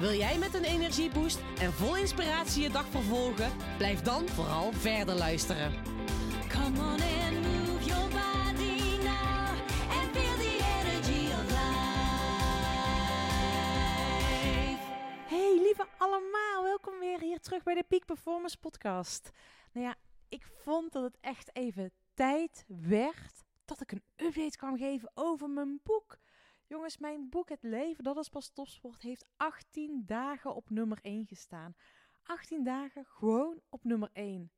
[0.00, 3.52] Wil jij met een energieboost en vol inspiratie je dag vervolgen?
[3.76, 5.72] Blijf dan vooral verder luisteren.
[6.48, 9.48] Come on and move your body now
[9.90, 11.70] and feel the energy of life.
[15.28, 19.30] Hey lieve allemaal, welkom weer hier terug bij de Peak Performance Podcast.
[19.72, 19.94] Nou ja,
[20.28, 25.50] ik vond dat het echt even tijd werd dat ik een update kwam geven over
[25.50, 26.18] mijn boek.
[26.70, 31.26] Jongens, mijn boek Het Leven, dat is pas topsport, heeft 18 dagen op nummer 1
[31.26, 31.74] gestaan.
[32.22, 34.52] 18 dagen gewoon op nummer 1.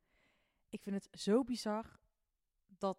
[0.68, 2.00] Ik vind het zo bizar
[2.66, 2.98] dat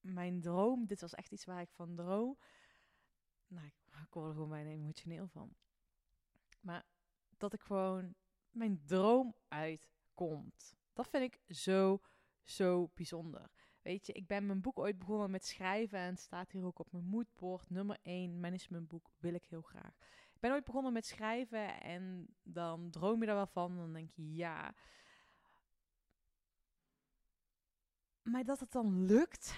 [0.00, 2.38] mijn droom, dit was echt iets waar ik van droom.
[3.46, 3.74] Nou, ik
[4.10, 5.54] word er gewoon bijna emotioneel van.
[6.60, 6.84] Maar
[7.36, 8.14] dat ik gewoon
[8.50, 10.76] mijn droom uitkomt.
[10.92, 12.00] Dat vind ik zo,
[12.42, 13.50] zo bijzonder.
[13.84, 16.78] Weet je, ik ben mijn boek ooit begonnen met schrijven en het staat hier ook
[16.78, 17.70] op mijn moodboard.
[17.70, 19.96] Nummer 1 managementboek wil ik heel graag.
[20.34, 23.76] Ik ben ooit begonnen met schrijven en dan droom je er wel van.
[23.76, 24.74] Dan denk je ja.
[28.22, 29.54] Maar dat het dan lukt,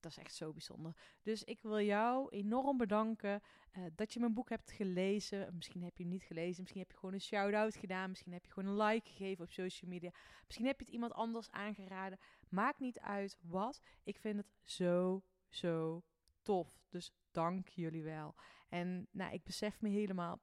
[0.00, 0.96] dat is echt zo bijzonder.
[1.22, 5.54] Dus ik wil jou enorm bedanken eh, dat je mijn boek hebt gelezen.
[5.54, 6.60] Misschien heb je hem niet gelezen.
[6.60, 8.08] Misschien heb je gewoon een shout-out gedaan.
[8.08, 10.10] Misschien heb je gewoon een like gegeven op social media.
[10.46, 12.18] Misschien heb je het iemand anders aangeraden.
[12.50, 13.80] Maakt niet uit wat.
[14.02, 16.02] Ik vind het zo, zo
[16.42, 16.86] tof.
[16.88, 18.34] Dus dank jullie wel.
[18.68, 20.40] En nou, ik besef me helemaal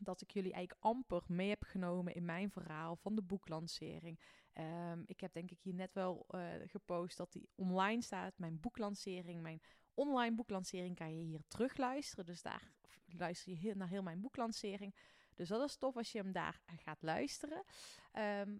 [0.00, 4.20] dat ik jullie eigenlijk amper mee heb genomen in mijn verhaal van de boeklancering.
[4.52, 8.38] Ehm, ik heb denk ik hier net wel eh, gepost dat die online staat.
[8.38, 9.62] Mijn boeklancering, mijn
[9.94, 12.24] online boeklancering kan je hier terugluisteren.
[12.24, 12.72] Dus daar
[13.06, 14.94] luister je heel, naar heel mijn boeklancering.
[15.34, 17.64] Dus dat is tof als je hem daar gaat luisteren.
[18.12, 18.58] Ehm,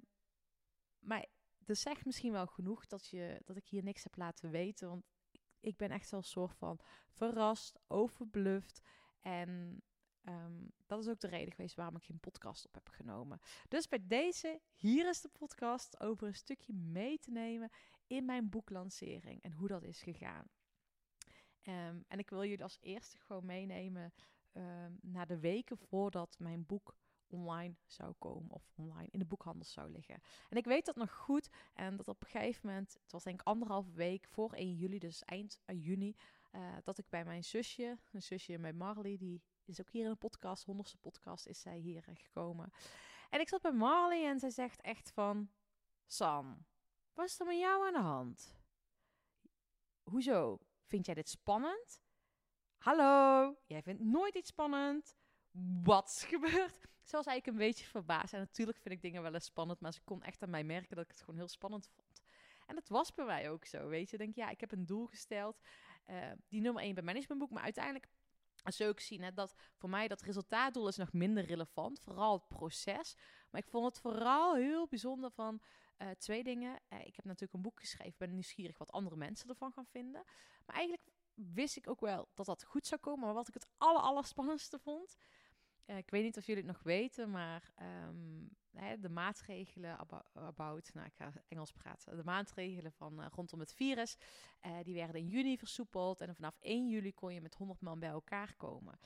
[0.98, 1.26] maar
[1.64, 4.88] dat zegt misschien wel genoeg dat, je, dat ik hier niks heb laten weten.
[4.88, 5.04] Want
[5.60, 6.80] ik, ben echt zo'n soort van
[7.10, 8.80] verrast, overbluft.
[9.20, 9.82] En
[10.24, 13.40] Ehm, dat is ook de reden geweest waarom ik geen podcast op heb genomen.
[13.68, 17.70] Dus bij deze, hier is de podcast over een stukje mee te nemen
[18.06, 20.46] in mijn boeklancering en hoe dat is gegaan.
[21.62, 24.12] Ehm, en ik wil jullie als eerste gewoon meenemen
[24.52, 26.96] um, naar de weken voordat mijn boek
[27.32, 30.22] online zou komen of online in de boekhandel zou liggen.
[30.48, 33.40] En ik weet dat nog goed en dat op een gegeven moment, het was denk
[33.40, 36.16] ik anderhalve week voor 1 juli, dus eind juni,
[36.52, 40.10] uh, dat ik bij mijn zusje, een zusje met Marley, die is ook hier in
[40.10, 42.72] de podcast, honderdste podcast, is zij hier gekomen.
[43.30, 45.50] En ik zat bij Marley en zij zegt echt van...
[46.06, 46.66] San,
[47.12, 48.54] wat is er met jou aan de hand?
[50.02, 50.58] Hoezo?
[50.86, 52.02] Vind jij dit spannend?
[52.78, 55.16] Hallo, jij vindt nooit iets spannend.
[55.82, 56.91] Wat is gebeurd?
[57.04, 58.32] Ze was eigenlijk een beetje verbaasd.
[58.32, 60.96] En natuurlijk vind ik dingen wel eens spannend, maar ze kon echt aan mij merken
[60.96, 62.22] dat ik het gewoon heel spannend vond.
[62.66, 64.16] En dat was bij mij ook zo, weet je.
[64.16, 65.60] Denk, ja, ik heb een doel gesteld.
[66.10, 68.08] Uh, die nummer 1 bij managementboek, maar uiteindelijk
[68.70, 72.00] zo ik zien hè, dat voor mij dat resultaatdoel is nog minder relevant.
[72.00, 73.16] Vooral het proces.
[73.50, 75.60] Maar ik vond het vooral heel bijzonder van
[75.98, 76.80] uh, twee dingen.
[76.92, 78.14] Uh, ik heb natuurlijk een boek geschreven.
[78.18, 80.22] Ben nieuwsgierig wat andere mensen ervan gaan vinden.
[80.66, 83.24] Maar eigenlijk wist ik ook wel dat dat goed zou komen.
[83.24, 85.16] Maar wat ik het aller spannendste vond.
[85.86, 87.72] Ik weet niet of jullie het nog weten, maar
[88.08, 89.98] um, hè, de maatregelen
[90.32, 94.16] about, nou ik ga Engels praten, de maatregelen van uh, rondom het virus,
[94.66, 97.98] uh, die werden in juni versoepeld en vanaf 1 juli kon je met 100 man
[97.98, 98.98] bij elkaar komen.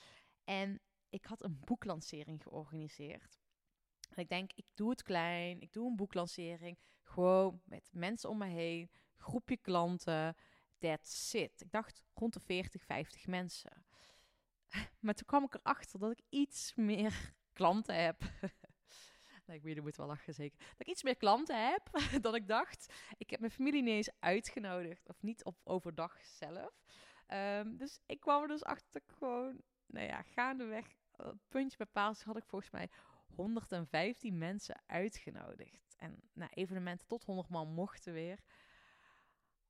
[0.45, 3.41] En ik had een boeklancering georganiseerd.
[4.09, 8.39] En ik denk, ik doe het klein, ik doe een boeklancering, gewoon met mensen om
[8.39, 10.37] me heen, groepje klanten,
[10.79, 11.61] that's it.
[11.61, 13.86] Ik dacht rond de 40, 50 mensen.
[15.01, 18.21] Maar toen kwam ik erachter dat ik iets meer klanten heb.
[19.47, 20.59] nee, ik weet, je moet wel lachen zeker.
[20.59, 21.91] Dat ik iets meer klanten heb
[22.25, 22.95] dan ik dacht.
[23.19, 25.09] Ik heb mijn familie niet eens uitgenodigd.
[25.09, 26.81] Of niet op overdag zelf.
[27.29, 30.87] Um, dus ik kwam er dus achter gewoon, nou ja, gaandeweg,
[31.21, 32.91] uh, puntje bij had ik volgens mij
[33.35, 35.95] 115 mensen uitgenodigd.
[35.97, 38.39] En nou, evenementen tot 100 man mochten weer.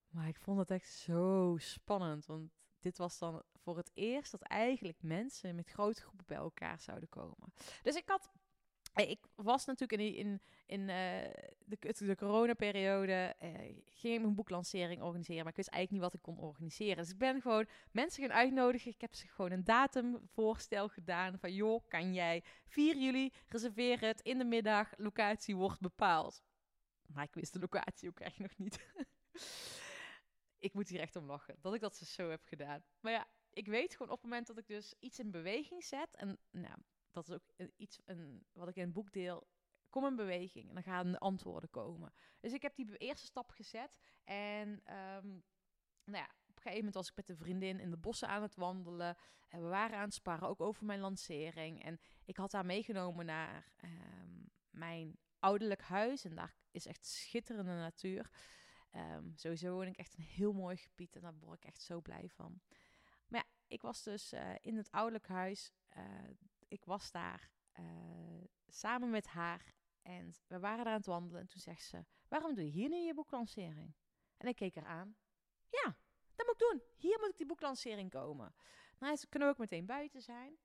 [0.09, 2.27] Maar ik vond het echt zo spannend.
[2.27, 2.51] Want
[2.81, 7.09] dit was dan voor het eerst dat eigenlijk mensen met grote groepen bij elkaar zouden
[7.09, 7.53] komen.
[7.83, 8.31] Dus ik had
[8.93, 11.31] eh, ik was natuurlijk in, in, in eh,
[11.65, 16.21] de, de, de coronaperiode, eh, ik mijn boeklancering organiseren, maar ik wist eigenlijk niet wat
[16.21, 16.97] ik kon organiseren.
[16.97, 18.91] Dus ik ben gewoon mensen gaan uitnodigen.
[18.91, 24.21] Ik heb ze gewoon een datumvoorstel gedaan van, joh, kan jij 4 juli reserveren het
[24.21, 26.43] in de middag, locatie wordt bepaald.
[27.07, 28.87] Maar ik wist de locatie ook echt nog niet.
[30.67, 32.85] ik moet hier echt om lachen, dat ik dat zo heb gedaan.
[33.01, 33.27] Maar ja,
[33.57, 36.77] ik weet gewoon op het moment dat ik dus iets in beweging zet, en nou,
[37.11, 39.47] dat is ook iets een, wat ik in het boek deel.
[39.89, 42.13] Kom in beweging en dan gaan de antwoorden komen.
[42.41, 43.99] Dus ik heb die eerste stap gezet.
[44.25, 45.29] En ehm,
[46.05, 48.43] nou ja, op een gegeven moment was ik met een vriendin in de bossen aan
[48.43, 49.17] het wandelen.
[49.49, 51.83] En we waren aan het sparren, ook over mijn lancering.
[51.83, 56.25] En ik had haar meegenomen naar ehm, mijn ouderlijk huis.
[56.25, 58.31] En daar is echt schitterende natuur.
[58.91, 61.17] Ehm, sowieso woon ik echt een heel mooi gebied.
[61.17, 62.61] En daar word ik echt zo blij van.
[63.67, 65.73] Ik was dus eh, in het ouderlijk huis.
[65.89, 66.05] eh,
[66.69, 67.85] ik was daar eh,
[68.67, 71.41] samen met haar en we waren daar aan het wandelen.
[71.41, 73.95] En toen zegt ze, waarom doe je hier nu je boeklancering?
[74.37, 75.17] En ik keek haar aan.
[75.71, 75.97] Ja,
[76.35, 76.83] dat moet ik doen.
[76.97, 78.55] Hier moet ik die boeklancering komen.
[78.99, 80.59] Nou, ze kunnen ook meteen buiten zijn.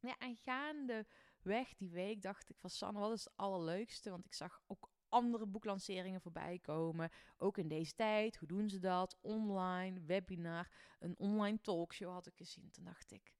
[0.00, 4.10] Ja, en gaandeweg die week dacht ik van Sanne, wat is het allerleukste?
[4.10, 7.10] Want ik zag ook andere boeklanceringen voorbij komen.
[7.36, 8.36] Ook in deze tijd.
[8.36, 9.16] Hoe doen ze dat?
[9.20, 12.70] Online, webinar, een online talkshow had ik gezien.
[12.70, 13.34] Toen dacht ik,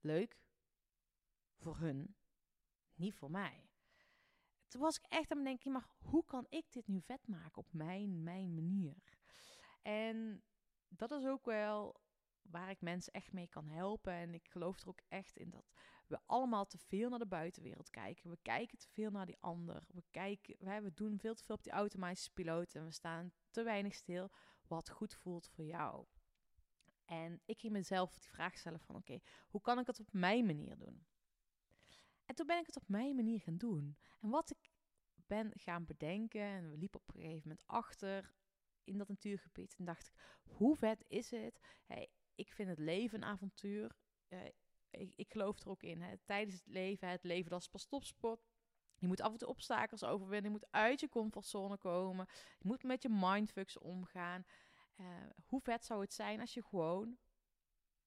[0.00, 0.40] leuk,
[1.56, 2.16] voor hun,
[2.94, 3.68] niet voor mij.
[4.68, 7.62] Toen was ik echt aan het denken, maar hoe kan ik dit nu vet maken
[7.62, 9.18] op mijn, mijn manier?
[9.82, 10.42] En
[10.88, 12.00] dat is ook wel
[12.42, 14.12] waar ik mensen echt mee kan helpen.
[14.12, 15.72] En ik geloof er ook echt in dat
[16.10, 18.30] we allemaal te veel naar de buitenwereld kijken.
[18.30, 19.86] We kijken te veel naar die ander.
[19.88, 22.74] We, kijken, we, doen veel te veel op die automatische piloot.
[22.74, 24.30] En we staan te weinig stil
[24.66, 26.06] wat goed voelt voor jou.
[27.04, 30.46] En ik ging mezelf die vraag stellen van oké, hoe kan ik het op mijn
[30.46, 31.06] manier doen?
[32.24, 33.96] En toen ben ik het op mijn manier gaan doen.
[34.20, 34.70] En wat ik
[35.26, 38.34] ben gaan bedenken, en we liepen op een gegeven moment achter
[38.84, 39.74] in dat natuurgebied.
[39.78, 41.60] En dacht ik, hoe vet is het?
[41.86, 43.96] Hey, ik vind het leven een avontuur.
[44.28, 44.38] Eh,
[44.90, 46.02] ik, geloof er ook in.
[46.02, 46.16] Hè.
[46.24, 48.48] Tijdens het leven, het leven dat is pas topsport.
[48.98, 50.52] Je moet af en toe obstakels overwinnen.
[50.52, 52.26] Je moet uit je comfortzone komen.
[52.58, 54.44] Je moet met je mindfucks omgaan.
[54.96, 55.06] Eh,
[55.46, 57.18] hoe vet zou het zijn als je gewoon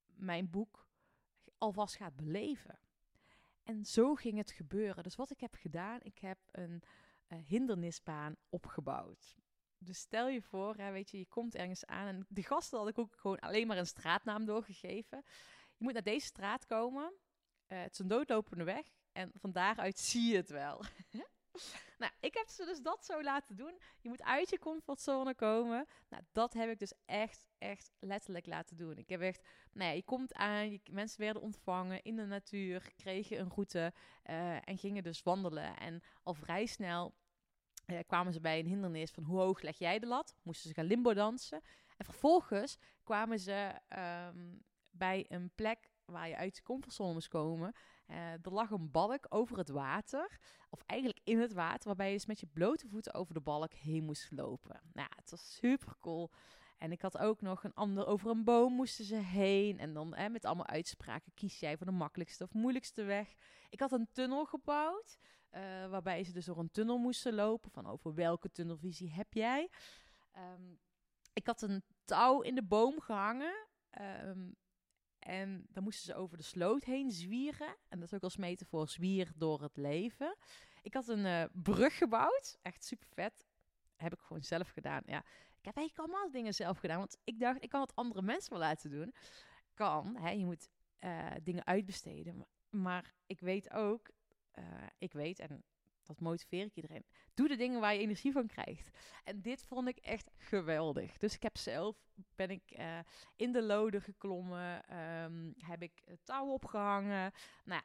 [0.05, 0.87] mijn boek
[1.57, 2.79] alvast gaat beleven?
[3.63, 5.03] En zo ging het gebeuren.
[5.03, 6.83] Dus wat ik heb gedaan, ik heb een
[7.27, 9.35] eh, hindernisbaan opgebouwd.
[9.77, 12.07] Dus stel je voor, hè, weet je, je komt ergens aan.
[12.07, 15.23] En de gasten had ik ook gewoon alleen maar een straatnaam doorgegeven.
[15.83, 17.13] Moet naar deze straat komen.
[17.67, 18.85] Eh, het is een doodlopende weg.
[19.11, 20.83] En van daaruit zie je het wel.
[22.01, 23.79] nou, ik heb ze dus dat zo laten doen.
[24.01, 25.85] Je moet uit je comfortzone komen.
[26.09, 28.97] Nou, dat heb ik dus echt, echt letterlijk laten doen.
[28.97, 32.91] Ik heb echt, nou ja, je komt aan, je, mensen werden ontvangen in de natuur,
[32.95, 33.93] kregen een route
[34.23, 35.77] eh, en gingen dus wandelen.
[35.77, 37.15] En al vrij snel
[37.85, 40.35] eh, kwamen ze bij een hindernis van hoe hoog leg jij de lat?
[40.41, 41.61] Moesten ze gaan limbo dansen.
[41.97, 44.55] En vervolgens kwamen ze ehm,
[44.93, 47.73] bij een plek waar je uit je comfortzone moest komen.
[48.05, 52.13] Eh, er lag een balk over het water, of eigenlijk in het water, waarbij je
[52.13, 54.81] dus met je blote voeten over de balk heen moest lopen.
[54.93, 56.31] Nou, het was super cool.
[56.77, 59.79] En ik had ook nog een ander, over een boom moesten ze heen.
[59.79, 63.33] En dan met allemaal uitspraken, kies jij voor de makkelijkste of moeilijkste weg.
[63.69, 65.17] Ik had een tunnel gebouwd,
[65.49, 67.71] eh, waarbij ze dus door een tunnel moesten lopen.
[67.71, 69.69] Van over welke tunnelvisie heb jij?
[70.31, 70.75] Ehm,
[71.33, 73.67] ik had een touw in de boom gehangen.
[73.89, 74.49] ehm,
[75.23, 77.75] en dan moesten ze over de sloot heen zwieren.
[77.89, 80.37] En dat is ook als metafoor zwier door het leven.
[80.81, 82.57] Ik had een eh, brug gebouwd.
[82.61, 83.47] Echt super vet.
[83.95, 85.01] Heb ik gewoon zelf gedaan.
[85.05, 85.19] Ja,
[85.59, 86.97] ik heb eigenlijk allemaal dingen zelf gedaan.
[86.97, 89.13] Want ik dacht, ik kan het andere mensen wel laten doen.
[89.73, 92.45] Kan, hè, je moet eh, dingen uitbesteden.
[92.69, 94.09] Maar, ik weet ook,
[94.51, 94.63] eh,
[94.97, 95.63] ik weet, en
[96.03, 97.05] dat motiveer ik iedereen.
[97.33, 98.97] Doe de dingen waar je energie van krijgt.
[99.23, 101.17] En dit vond ik echt geweldig.
[101.17, 101.97] Dus ik heb zelf,
[102.35, 102.99] ben ik eh,
[103.35, 104.83] in de loden geklommen.
[104.85, 107.31] ehm, heb ik touw opgehangen.
[107.63, 107.83] Nou ja,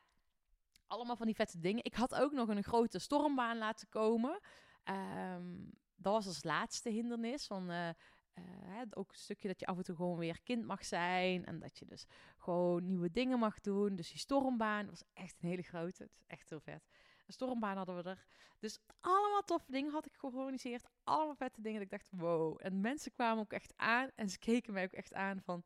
[0.87, 1.85] allemaal van die vette dingen.
[1.85, 4.41] Ik had ook nog een grote stormbaan laten komen.
[4.85, 5.57] Ehm,
[5.97, 7.47] dat was als laatste hindernis.
[7.47, 10.85] Van, eh, eh, ook een stukje dat je af en toe gewoon weer kind mag
[10.85, 11.45] zijn.
[11.45, 12.07] En dat je dus
[12.37, 13.97] gewoon nieuwe dingen mag doen.
[13.97, 16.03] Dus die stormbaan was echt een hele grote.
[16.03, 16.89] Het is echt heel vet.
[17.29, 18.25] Een stormbaan hadden we er.
[18.59, 20.85] Dus allemaal toffe dingen had ik georganiseerd.
[21.05, 21.81] Allemaal vette dingen.
[21.81, 22.59] Dat ik dacht, wow.
[22.61, 24.11] En mensen kwamen ook echt aan.
[24.15, 25.65] En ze keken mij ook echt aan van...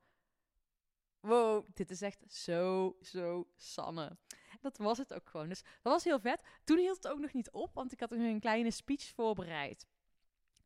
[1.21, 4.17] Wow, dit is echt zo, zo Sanne.
[4.61, 5.49] Dat was het ook gewoon.
[5.49, 6.43] Dus dat was heel vet.
[6.65, 9.87] Toen hield het ook nog niet op, want ik had een kleine speech voorbereid.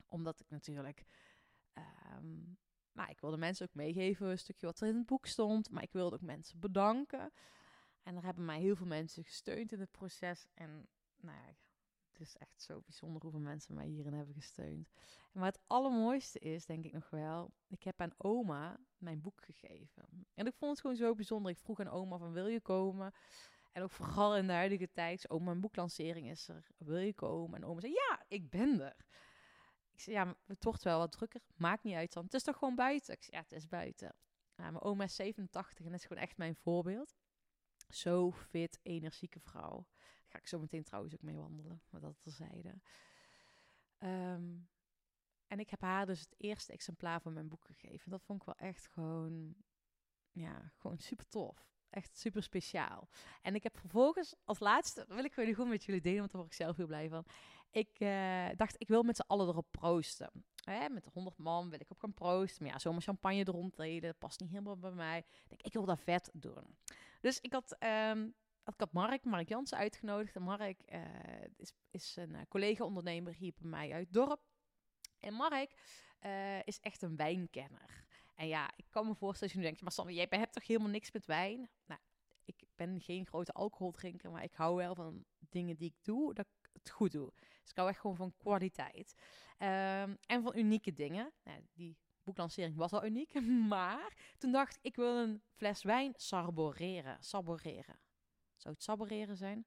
[0.06, 1.04] Omdat ik natuurlijk...
[1.72, 2.42] ehm,
[2.92, 5.70] nou, ik wilde mensen ook meegeven, een stukje wat er in het boek stond.
[5.70, 7.32] Maar ik wilde ook mensen bedanken.
[8.06, 10.46] En er hebben mij heel veel mensen gesteund in het proces.
[10.54, 10.88] En
[11.20, 11.54] nou ja,
[12.10, 14.88] het is echt zo bijzonder hoeveel mensen mij hierin hebben gesteund.
[15.32, 20.26] Maar het allermooiste is, denk ik nog wel, ik heb aan oma mijn boek gegeven.
[20.34, 21.50] En ik vond het gewoon zo bijzonder.
[21.52, 23.12] Ik vroeg aan oma van, wil je komen?
[23.72, 27.62] En ook vooral in de huidige tijd, oh, mijn boeklancering is er, wil je komen?
[27.62, 28.96] En oma zei, ja, ik ben er.
[29.92, 31.40] Ik zei, ja, het wordt wel wat drukker.
[31.56, 32.24] Maakt niet uit dan.
[32.24, 33.14] Het is toch gewoon buiten?
[33.14, 34.14] Ik zei, ja, het is buiten.
[34.56, 37.14] Nou, mijn oma is 87 en is gewoon echt mijn voorbeeld.
[37.88, 39.86] Zo fit, energieke vrouw.
[39.98, 42.80] Daar ga ik zo meteen trouwens ook mee wandelen, maar dat terzijde.
[43.98, 44.54] Ehm
[45.46, 48.10] en ik heb haar dus het eerste exemplaar van mijn boek gegeven.
[48.10, 49.54] Dat vond ik wel echt gewoon,
[50.30, 51.74] ja, gewoon super tof.
[51.90, 53.08] Echt super speciaal.
[53.42, 56.40] En ik heb vervolgens als laatste, wil ik gewoon goed met jullie delen, want daar
[56.40, 57.24] word ik zelf heel blij van.
[57.70, 60.30] Ik eh, dacht, ik wil met z'n allen erop proosten.
[60.66, 62.62] Met de 100 man wil ik op gaan proosten.
[62.62, 65.18] Maar ja, zomaar champagne erom treden, dat past niet helemaal bij mij.
[65.18, 66.76] Ik denk, ik wil dat vet doen.
[67.20, 68.24] Dus ik had, ehm,
[68.64, 70.36] ik had Mark, Mark Jansen uitgenodigd.
[70.36, 71.00] En Mark eh,
[71.56, 74.40] is, is een eh, collega-ondernemer hier bij mij uit dorp.
[75.18, 75.74] En Mark
[76.18, 78.04] eh, is echt een wijnkenner.
[78.34, 80.66] En ja, ik kan me voorstellen als je nu denkt, maar Sander, jij hebt toch
[80.66, 81.70] helemaal niks met wijn?
[81.86, 82.00] Nou,
[82.44, 86.46] ik ben geen grote alcoholdrinker, maar ik hou wel van dingen die ik doe, dat
[86.86, 87.32] het goed doe.
[87.60, 89.14] Dus ik hou echt gewoon van kwaliteit.
[89.58, 91.32] Ehm, en van unieke dingen.
[91.44, 93.40] Nou, die boeklancering was al uniek,
[93.74, 97.16] maar toen dacht ik, ik wil een fles wijn saboreren.
[97.20, 97.98] Saboreren.
[98.56, 99.66] Zou het saboreren zijn?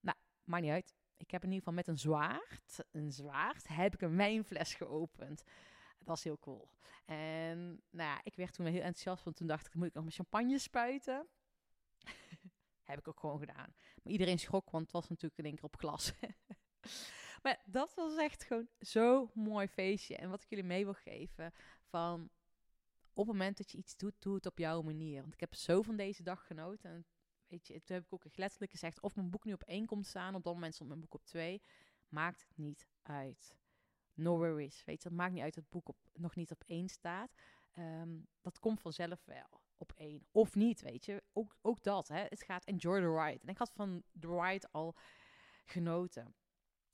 [0.00, 0.94] Nou, maakt niet uit.
[1.16, 5.42] Ik heb in ieder geval met een zwaard, een zwaard, heb ik een wijnfles geopend.
[5.98, 6.68] Dat was heel cool.
[7.04, 10.02] En nou ja, ik werd toen heel enthousiast, want toen dacht ik, moet ik nog
[10.02, 11.28] mijn champagne spuiten?
[12.84, 13.74] Heb ik ook gewoon gedaan.
[14.02, 16.12] Maar iedereen schrok, want het was natuurlijk in één keer op glas.
[17.42, 20.16] maar dat was echt gewoon zo'n mooi feestje.
[20.16, 22.30] En wat ik jullie mee wil geven, van
[23.12, 25.20] op het moment dat je iets doet, doe het op jouw manier.
[25.20, 26.90] Want ik heb zo van deze dag genoten.
[26.90, 27.06] En
[27.46, 29.86] weet je, toen heb ik ook echt letterlijk gezegd, of mijn boek nu op één
[29.86, 31.62] komt staan, op dat moment stond mijn boek op twee,
[32.08, 33.56] maakt het niet uit.
[34.14, 36.64] No worries, weet je, het maakt niet uit dat het boek op, nog niet op
[36.66, 37.34] één staat.
[37.72, 40.26] Ehm, dat komt vanzelf wel op één.
[40.30, 41.22] Of niet, weet je.
[41.32, 42.22] Ook, ook dat, hè.
[42.28, 43.40] Het gaat enjoy the ride.
[43.42, 44.96] En ik had van the ride al
[45.64, 46.34] genoten.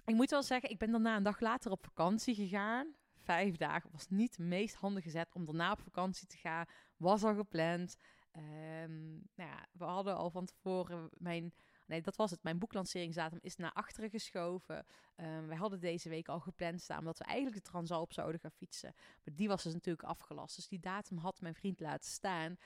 [0.05, 2.95] Ik moet wel zeggen, ik ben daarna een dag later op vakantie gegaan.
[3.17, 6.67] Vijf dagen was niet het meest handige zet om daarna op vakantie te gaan.
[6.97, 7.97] Was al gepland.
[8.31, 11.55] Ehm, nou ja, we hadden al van tevoren mijn.
[11.91, 12.43] Nee, dat was het.
[12.43, 14.87] Mijn boeklanceringsdatum is naar achteren geschoven.
[15.17, 18.51] Um, wij hadden deze week al gepland staan omdat we eigenlijk de Transalp zouden gaan
[18.51, 18.95] fietsen.
[18.97, 20.57] Maar die was dus natuurlijk afgelast.
[20.57, 22.57] Dus die datum had mijn vriend laten staan.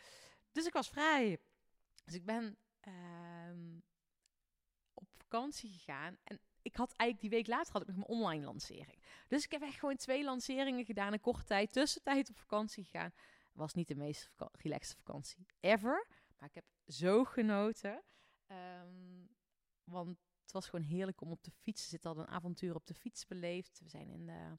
[0.53, 1.39] Dus ik was vrij.
[2.05, 3.79] Dus ik ben ehm,
[4.95, 6.17] op vakantie gegaan.
[6.25, 9.03] En ik had eigenlijk die week later had ik nog mijn online lancering.
[9.29, 11.73] Dus ik heb echt gewoon twee lanceringen gedaan in korte tijd.
[11.73, 13.13] Tussentijd op vakantie gegaan
[13.53, 16.07] was niet de meest relaxte vakantie ever.
[16.39, 18.03] Maar ik heb zo genoten.
[18.51, 19.29] Um,
[19.85, 22.11] want het was gewoon heerlijk om op de fiets te zitten.
[22.11, 23.81] Al een avontuur op de fiets beleefd.
[23.81, 24.59] We zijn in de,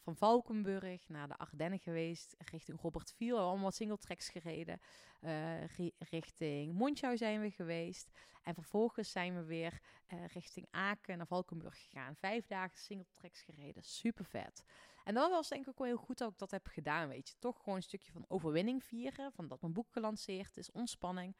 [0.00, 2.34] van Valkenburg naar de Ardennen geweest.
[2.38, 3.38] Richting Robert Viel.
[3.38, 4.80] Allemaal singletracks gereden.
[5.20, 5.66] Uh,
[5.98, 8.10] richting Monschau zijn we geweest.
[8.42, 9.80] En vervolgens zijn we weer
[10.12, 12.16] uh, richting Aken naar Valkenburg gegaan.
[12.16, 13.82] Vijf dagen singletracks gereden.
[13.82, 14.64] Super vet.
[15.04, 17.34] En dat was denk ik ook heel goed dat ik dat heb gedaan, weet je.
[17.38, 21.36] Toch gewoon een stukje van overwinning vieren, van dat mijn boek gelanceerd is, ontspanning.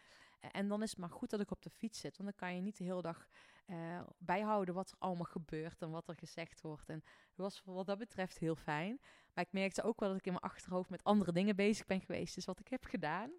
[0.53, 2.57] En dan is het maar goed dat ik op de fiets zit, want dan kan
[2.57, 3.29] je niet de hele dag
[3.67, 6.89] uh, bijhouden wat er allemaal gebeurt en wat er gezegd wordt.
[6.89, 7.03] En
[7.35, 9.01] dat was wat dat betreft heel fijn.
[9.35, 12.01] Maar ik merkte ook wel dat ik in mijn achterhoofd met andere dingen bezig ben
[12.01, 12.35] geweest.
[12.35, 13.31] Dus wat ik heb gedaan,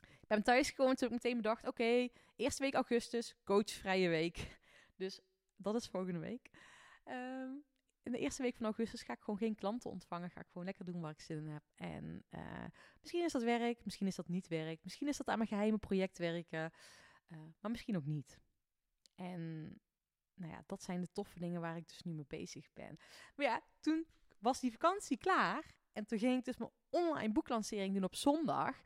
[0.00, 4.38] ik ben thuisgekomen toen ik meteen bedacht, oké, eerste week augustus, coachvrije week.
[4.96, 5.20] Dus
[5.56, 6.50] dat is volgende week.
[7.04, 7.64] Um,
[8.04, 10.30] in de eerste week van augustus ga ik gewoon geen klanten ontvangen.
[10.30, 11.64] Ga ik gewoon lekker doen waar ik zin in heb.
[11.74, 12.64] En uh,
[13.00, 14.84] misschien is dat werk, misschien is dat niet werk.
[14.84, 16.72] Misschien is dat aan mijn geheime project werken.
[17.28, 18.40] Uh, maar misschien ook niet.
[19.14, 19.62] En
[20.34, 22.98] nou ja, dat zijn de toffe dingen waar ik dus nu mee bezig ben.
[23.34, 24.06] Maar ja, toen
[24.38, 25.74] was die vakantie klaar.
[25.92, 28.82] En toen ging ik dus mijn online boeklancering doen op zondag.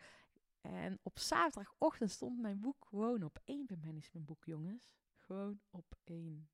[0.60, 3.66] En op zaterdagochtend stond mijn boek gewoon op één.
[3.66, 4.90] Bij mijn boek, jongens.
[5.14, 6.50] Gewoon op één.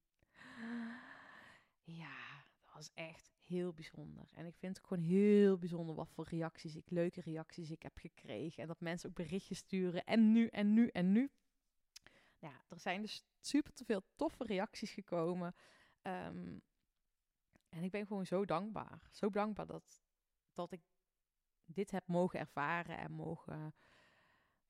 [1.85, 2.34] Ja,
[2.75, 4.29] was echt heel bijzonder.
[4.33, 7.99] En ik vind het gewoon heel bijzonder wat voor reacties ik, leuke reacties ik heb
[7.99, 8.63] gekregen.
[8.63, 10.05] En dat mensen ook berichtjes sturen.
[10.05, 11.31] En nu, en nu, en nu.
[12.39, 15.55] Ja, er zijn dus super te veel toffe reacties gekomen.
[16.03, 16.63] Um,
[17.69, 19.09] en ik ben gewoon zo dankbaar.
[19.11, 20.03] Zo dankbaar dat,
[20.53, 20.81] dat ik
[21.65, 23.75] dit heb mogen ervaren en mogen,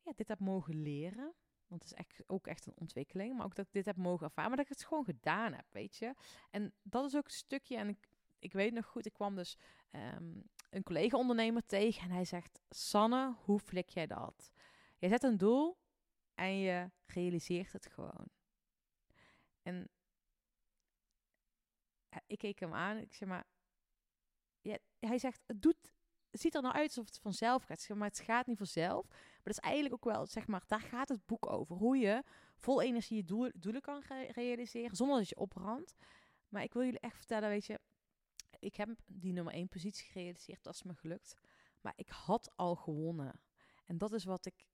[0.03, 1.35] ja, dit heb mogen leren.
[1.67, 3.37] Want het is echt, ook echt een ontwikkeling.
[3.37, 4.49] Maar ook dat ik dit heb mogen ervaren.
[4.51, 6.15] Maar dat ik het gewoon gedaan heb, weet je.
[6.51, 7.77] En dat is ook een stukje.
[7.77, 9.59] En ik, ik weet nog goed, ik kwam dus
[9.91, 12.03] um, een collega-ondernemer tegen.
[12.03, 14.53] En hij zegt, Sanne, hoe flik jij dat?
[14.99, 15.77] Je zet een doel
[16.35, 18.29] en je realiseert het gewoon.
[19.63, 19.89] En
[22.27, 22.97] ik keek hem aan.
[22.97, 23.47] Ik zeg maar,
[24.99, 25.95] hij zegt, het doet,
[26.35, 27.89] het ziet er nou uit alsof het vanzelf gaat.
[27.95, 29.09] Maar het gaat niet vanzelf.
[29.09, 31.77] Maar dat is eigenlijk ook wel, zeg maar, daar gaat het boek over.
[31.77, 32.23] Hoe je
[32.57, 35.95] vol energie je doel- doelen kan re- realiseren zonder dat je oprandt.
[36.49, 37.81] Maar ik wil jullie echt vertellen, weet je,
[38.59, 40.63] ik heb die nummer één positie gerealiseerd.
[40.63, 41.35] Dat is me gelukt.
[41.81, 43.41] Maar ik had al gewonnen.
[43.85, 44.67] En dat is wat ik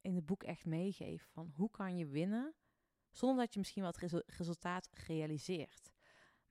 [0.00, 1.28] in het boek echt meegeef.
[1.32, 2.54] Van hoe kan je winnen
[3.10, 5.91] zonder dat je misschien wat resu- resultaat realiseert.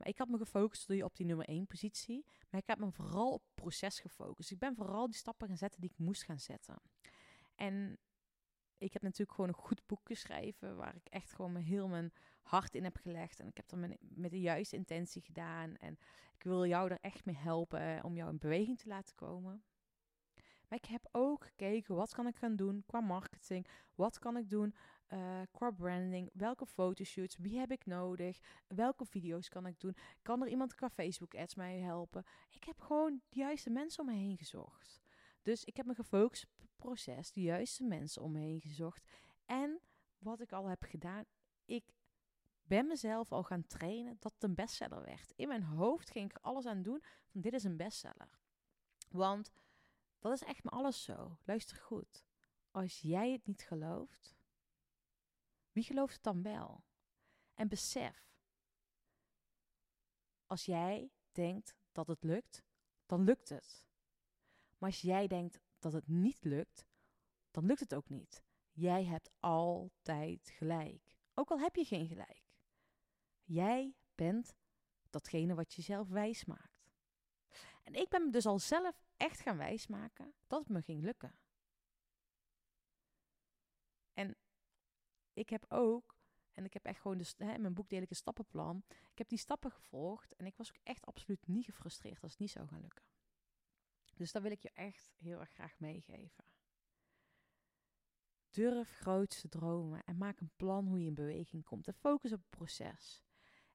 [0.03, 2.25] Ik had me gefocust op die nummer één positie.
[2.49, 4.51] Maar ik heb me vooral op proces gefocust.
[4.51, 6.81] Ik ben vooral die stappen gaan zetten die ik moest gaan zetten.
[7.55, 7.97] En
[8.77, 10.75] ik heb natuurlijk gewoon een goed boek geschreven.
[10.75, 13.39] Waar ik echt gewoon heel mijn hart in heb gelegd.
[13.39, 15.75] En ik heb dat met de juiste intentie gedaan.
[15.75, 15.97] En
[16.35, 19.63] ik wil jou er echt mee helpen om jou in beweging te laten komen.
[20.67, 23.67] Maar ik heb ook gekeken, wat kan ik gaan doen qua marketing?
[23.95, 24.75] Wat kan ik doen
[25.11, 26.29] eh, qua branding?
[26.33, 27.37] Welke fotoshoots?
[27.37, 28.39] Wie heb ik nodig?
[28.67, 29.95] Welke video's kan ik doen?
[30.21, 32.23] Kan er iemand qua Facebook ads mij helpen?
[32.49, 35.01] Ik heb gewoon de juiste mensen om me heen gezocht.
[35.41, 39.09] Dus ik heb me gefocust proces, de juiste mensen om me heen gezocht.
[39.45, 39.81] En
[40.17, 41.23] wat ik al heb gedaan,
[41.65, 41.93] ik
[42.63, 45.33] ben mezelf al gaan trainen dat het een bestseller werd.
[45.35, 48.39] In mijn hoofd ging ik alles aan doen van dit is een bestseller.
[49.09, 49.51] Want
[50.19, 51.37] dat is echt maar alles zo.
[51.43, 52.25] Luister goed.
[52.71, 54.39] Als jij het niet gelooft,
[55.71, 56.83] wie gelooft het dan wel?
[57.53, 58.31] En besef,
[60.45, 62.63] als jij denkt dat het lukt,
[63.05, 63.87] dan lukt het.
[64.77, 66.85] Maar als jij denkt dat het niet lukt,
[67.51, 68.43] dan lukt het ook niet.
[68.71, 71.17] Jij hebt altijd gelijk.
[71.33, 72.43] Ook al heb je geen gelijk.
[73.43, 74.55] Jij bent
[75.09, 76.91] datgene wat je zelf wijs maakt.
[77.83, 81.39] En ik ben me dus al zelf echt gaan wijsmaken dat het me ging lukken.
[84.13, 84.37] En
[85.33, 86.17] ik heb ook,
[86.51, 88.83] en ik heb echt gewoon, de, hè, in mijn boek deel ik een stappenplan.
[88.87, 92.39] Ik heb die stappen gevolgd en ik was ook echt absoluut niet gefrustreerd als het
[92.39, 93.05] niet zou gaan lukken.
[94.15, 96.45] Dus dat wil ik je echt heel erg graag meegeven.
[98.49, 101.87] Durf groot te dromen en maak een plan hoe je in beweging komt.
[101.87, 103.23] En focus op het proces.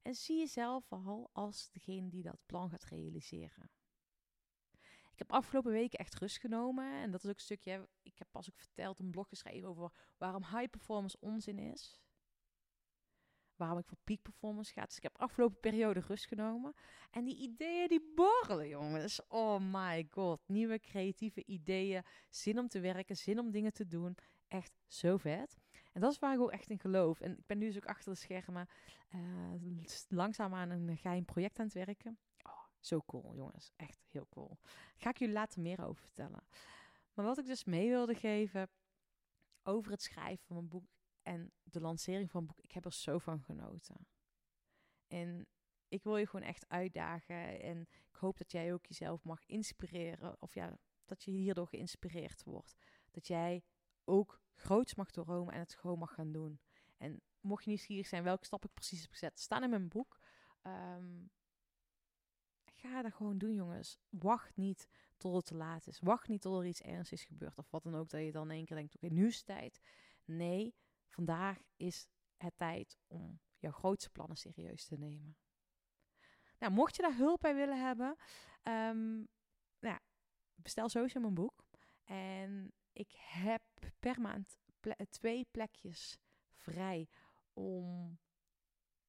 [0.03, 3.71] En zie jezelf al als degene die dat plan gaat realiseren.
[5.17, 6.93] Ik heb afgelopen weken echt rust genomen.
[6.93, 7.89] En dat is ook een stukje.
[8.03, 12.01] Ik heb pas ook verteld, een blog geschreven over waarom high performance onzin is.
[13.55, 14.85] Waarom ik voor peak performance ga.
[14.85, 16.75] Dus ik heb afgelopen periode rust genomen.
[17.11, 19.21] En die ideeën die borrelen, jongens.
[19.29, 20.41] Oh my god.
[20.47, 22.03] Nieuwe creatieve ideeën.
[22.31, 24.17] Zin om te werken, zin om dingen te doen.
[24.49, 25.57] Echt zo vet.
[25.93, 27.21] En dat is waar ik ook echt in geloof.
[27.21, 28.69] En ik ben nu dus ook achter de schermen
[29.09, 29.21] eh,
[30.09, 32.19] langzaam aan een geheim project aan het werken.
[32.87, 33.73] Zo cool, jongens.
[33.77, 34.59] Echt heel cool.
[34.97, 36.47] Ga ik jullie later meer over vertellen.
[37.15, 38.71] Maar wat ik dus mee wilde geven
[39.63, 40.89] over het schrijven van mijn boek
[41.23, 44.07] en de lancering van mijn boek, ik heb er zo van genoten.
[45.07, 45.47] En
[45.89, 50.37] ik wil je gewoon echt uitdagen en ik hoop dat jij ook jezelf mag inspireren
[50.43, 52.77] of ja, dat je hierdoor geïnspireerd wordt.
[53.11, 53.65] Dat jij
[54.05, 56.61] ook groots mag dromen en het gewoon mag gaan doen.
[56.97, 60.19] En mocht je nieuwsgierig zijn welke stap ik precies heb gezet, staan in mijn boek.
[60.63, 61.25] Ehm,
[62.79, 63.99] ga dat gewoon doen, jongens.
[64.09, 66.01] Wacht niet tot het te laat is.
[66.01, 67.59] Wacht niet tot er iets ernstigs gebeurt.
[67.59, 69.47] Of wat dan ook, dat je dan in één keer denkt, oké, nu is het
[69.47, 69.81] tijd.
[70.25, 70.75] Nee,
[71.09, 75.37] vandaag is het tijd om jouw grootste plannen serieus te nemen.
[76.59, 78.17] Nou, mocht je daar hulp bij willen hebben,
[78.63, 79.17] ehm,
[79.79, 79.99] nou,
[80.55, 81.65] bestel sowieso mijn boek.
[82.05, 83.63] En ik heb
[83.99, 84.57] per maand
[85.09, 86.19] twee plekjes
[86.55, 87.09] vrij
[87.53, 88.19] om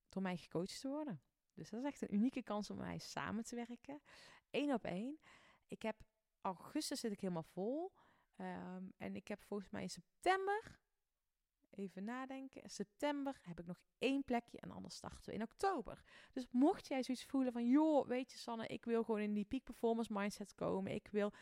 [0.09, 1.21] door mij gecoacht te worden.
[1.57, 4.01] Dus dat is echt een unieke kans om mij samen te werken.
[4.51, 5.19] Eén op één.
[5.67, 5.95] Ik heb
[6.41, 7.91] augustus zit ik helemaal vol.
[8.35, 10.79] Ehm, en ik heb volgens mij in september,
[11.69, 16.03] even nadenken, in september heb ik nog één plekje en anders starten we in oktober.
[16.31, 19.45] Dus mocht jij zoiets voelen van, joh, weet je Sanne, ik wil gewoon in die
[19.45, 20.93] peak performance mindset komen.
[20.93, 21.33] Ik wil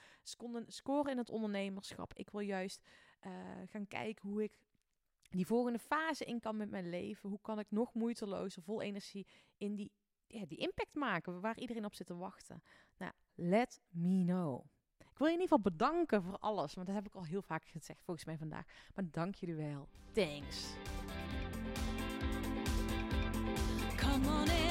[0.67, 2.13] scoren in het ondernemerschap.
[2.13, 2.88] Ik wil juist
[3.19, 3.32] eh,
[3.65, 4.60] gaan kijken hoe ik
[5.30, 7.30] die volgende fase in kan met mijn leven.
[7.30, 9.91] Hoe kan ik nog moeitelozer, vol energie in die,
[10.28, 12.64] die impact maken, waar iedereen op zit te wachten.
[12.98, 14.66] Nou, let me know.
[14.98, 17.42] Ik wil je in ieder geval bedanken voor alles, want dat heb ik al heel
[17.42, 18.66] vaak gezegd volgens mij vandaag.
[18.96, 19.88] Maar dank jullie wel.
[20.14, 20.74] Thanks.
[23.98, 24.64] Come on.